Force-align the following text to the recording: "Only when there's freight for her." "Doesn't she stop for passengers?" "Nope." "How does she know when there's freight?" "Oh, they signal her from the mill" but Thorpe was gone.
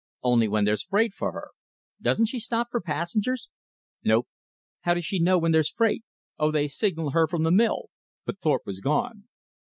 "Only 0.23 0.47
when 0.47 0.65
there's 0.65 0.81
freight 0.81 1.13
for 1.13 1.31
her." 1.33 1.49
"Doesn't 2.01 2.25
she 2.25 2.39
stop 2.39 2.69
for 2.71 2.81
passengers?" 2.81 3.49
"Nope." 4.03 4.27
"How 4.79 4.95
does 4.95 5.05
she 5.05 5.19
know 5.19 5.37
when 5.37 5.51
there's 5.51 5.69
freight?" 5.69 6.01
"Oh, 6.39 6.49
they 6.49 6.67
signal 6.69 7.11
her 7.11 7.27
from 7.27 7.43
the 7.43 7.51
mill" 7.51 7.91
but 8.25 8.39
Thorpe 8.39 8.65
was 8.65 8.79
gone. 8.79 9.25